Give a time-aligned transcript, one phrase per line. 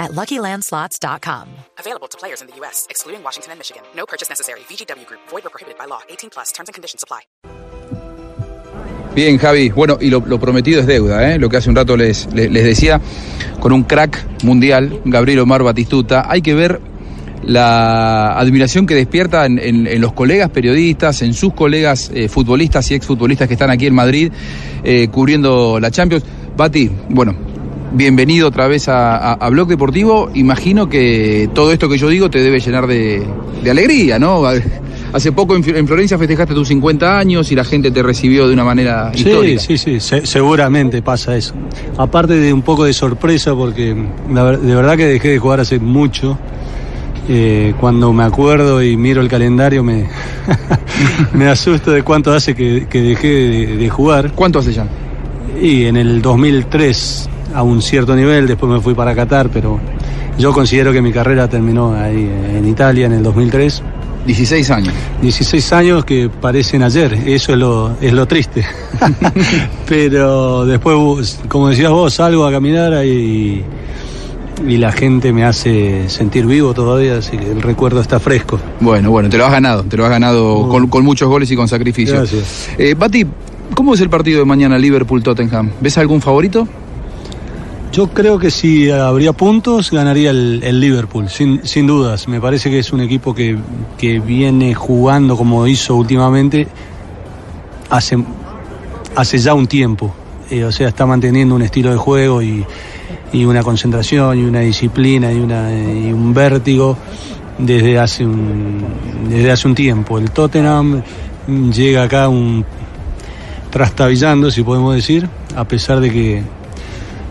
[0.00, 1.46] at LuckyLandSlots.com.
[1.78, 3.82] Available to players in the U.S., excluding Washington and Michigan.
[3.94, 4.60] No purchase necessary.
[4.68, 5.20] VGW Group.
[5.30, 6.00] Void or prohibited by law.
[6.08, 6.50] 18 plus.
[6.52, 7.20] Terms and conditions apply.
[9.14, 9.70] Bien, Javi.
[9.70, 11.38] Bueno, y lo, lo prometido es deuda, ¿eh?
[11.38, 13.00] Lo que hace un rato les, les, les decía,
[13.60, 16.80] con un crack mundial, Gabriel Omar Batistuta, hay que ver
[17.42, 22.88] la admiración que despierta en, en- en los colegas periodistas, en sus colegas eh, futbolistas
[22.90, 24.30] y exfutbolistas que están aquí en Madrid
[24.84, 26.24] eh, cubriendo la Champions.
[26.56, 27.34] Bati, bueno,
[27.92, 30.30] bienvenido otra vez a, a- a Blog Deportivo.
[30.34, 33.22] Imagino que todo esto que yo digo te debe llenar de,
[33.62, 34.42] de alegría, ¿no?
[35.12, 38.62] Hace poco en, Florencia festejaste tus 50 años y la gente te recibió de una
[38.62, 39.60] manera Sí, histórica.
[39.60, 41.52] sí, sí, se- seguramente pasa eso.
[41.98, 43.96] Aparte de un poco de sorpresa, porque
[44.32, 46.38] la de verdad que dejé de jugar hace mucho.
[47.28, 50.08] Eh, cuando me acuerdo y miro el calendario me,
[51.34, 54.32] me asusto de cuánto hace que, que dejé de, de jugar.
[54.34, 54.86] ¿Cuánto hace ya?
[55.60, 59.80] Y en el 2003 a un cierto nivel, después me fui para Qatar, pero
[60.38, 63.82] yo considero que mi carrera terminó ahí en Italia en el 2003.
[64.26, 64.94] 16 años.
[65.22, 68.64] 16 años que parecen ayer, eso es lo, es lo triste.
[69.88, 73.64] Pero después, como decías vos, salgo a caminar y,
[74.66, 78.60] y la gente me hace sentir vivo todavía, así que el recuerdo está fresco.
[78.80, 81.56] Bueno, bueno, te lo has ganado, te lo has ganado con, con muchos goles y
[81.56, 82.16] con sacrificio.
[82.16, 82.68] Gracias.
[82.76, 83.26] Eh, Bati,
[83.74, 85.70] ¿cómo es el partido de mañana Liverpool-Tottenham?
[85.80, 86.68] ¿Ves algún favorito?
[87.92, 92.28] Yo creo que si habría puntos, ganaría el, el Liverpool, sin, sin dudas.
[92.28, 93.58] Me parece que es un equipo que,
[93.98, 96.68] que viene jugando como hizo últimamente
[97.90, 98.16] hace,
[99.16, 100.14] hace ya un tiempo.
[100.50, 102.64] Eh, o sea, está manteniendo un estilo de juego y,
[103.32, 106.96] y una concentración y una disciplina y, una, y un vértigo
[107.58, 108.84] desde hace un,
[109.28, 110.16] desde hace un tiempo.
[110.16, 111.02] El Tottenham
[111.72, 112.64] llega acá un
[113.70, 116.42] trastabillando, si podemos decir, a pesar de que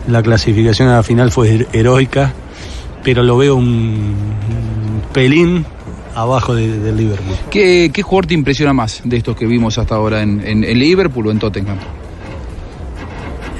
[0.08, 2.32] la clasificación a la final fue her- heroica,
[3.04, 4.14] pero lo veo un
[5.12, 5.64] pelín
[6.14, 7.36] abajo de- del Liverpool.
[7.50, 10.78] ¿Qué, ¿Qué jugador te impresiona más de estos que vimos hasta ahora en, en- en
[10.78, 11.78] Liverpool o en Tottenham?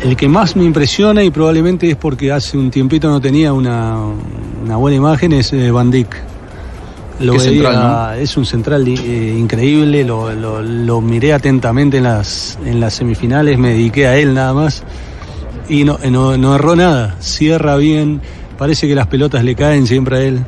[0.03, 3.97] El que más me impresiona y probablemente es porque hace un tiempito no tenía una,
[4.65, 6.09] una buena imagen es eh, Van Dijk.
[7.21, 12.05] Lo Qué veía- central, Es un central eh, increíble, lo, lo- lo miré atentamente en
[12.05, 14.83] las, en las semifinales, me dediqué a él nada más
[15.71, 18.21] y no, eh, no, no erró nada, cierra bien,
[18.59, 20.45] parece que las pelotas le caen siempre a él,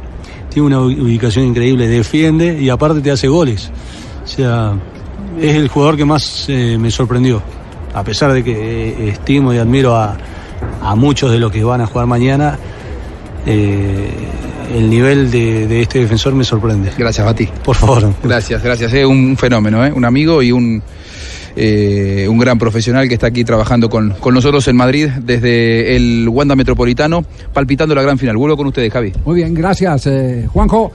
[0.50, 3.71] tiene una ubicación increíble, defiende y aparte te hace goles.
[4.25, 4.72] O sea,
[5.41, 7.43] es el jugador que más eh, me sorprendió,
[7.94, 10.16] a pesar de que eh, estimo y admiro a,
[10.83, 12.59] a muchos de los que van a jugar mañana.
[13.47, 14.10] eh,
[14.72, 16.93] el nivel de, de este defensor me sorprende.
[16.97, 17.47] Gracias, Bati.
[17.62, 18.10] Por favor.
[18.22, 18.91] Gracias, gracias.
[18.94, 19.93] Es un fenómeno, ¿eh?
[19.93, 20.83] un amigo y un,
[21.56, 26.28] eh, un gran profesional que está aquí trabajando con, con nosotros en Madrid desde el
[26.28, 28.36] Wanda Metropolitano, palpitando la gran final.
[28.36, 29.12] Vuelvo con ustedes, Javi.
[29.24, 30.92] Muy bien, gracias, eh, Juanjo.